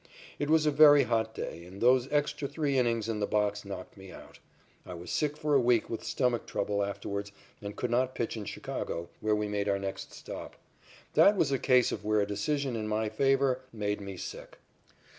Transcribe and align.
It 0.39 0.49
was 0.49 0.65
a 0.65 0.71
very 0.71 1.03
hot 1.03 1.35
day, 1.35 1.63
and 1.63 1.79
those 1.79 2.11
extra 2.11 2.47
three 2.47 2.75
innings 2.75 3.07
in 3.07 3.19
the 3.19 3.27
box 3.27 3.63
knocked 3.63 3.95
me 3.97 4.11
out. 4.11 4.39
I 4.83 4.95
was 4.95 5.11
sick 5.11 5.37
for 5.37 5.53
a 5.53 5.59
week 5.59 5.91
with 5.91 6.03
stomach 6.03 6.47
trouble 6.47 6.83
afterwards 6.83 7.31
and 7.61 7.75
could 7.75 7.91
not 7.91 8.15
pitch 8.15 8.35
in 8.35 8.45
Chicago, 8.45 9.09
where 9.19 9.35
we 9.35 9.47
made 9.47 9.69
our 9.69 9.77
next 9.77 10.11
stop. 10.11 10.55
That 11.13 11.37
was 11.37 11.51
a 11.51 11.59
case 11.59 11.91
of 11.91 12.03
where 12.03 12.19
a 12.21 12.25
decision 12.25 12.75
in 12.75 12.87
my 12.87 13.09
favor 13.09 13.61
"made 13.71 14.01
me 14.01 14.17
sick." 14.17 14.57